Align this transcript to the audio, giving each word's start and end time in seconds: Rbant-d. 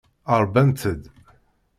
Rbant-d. 0.41 1.01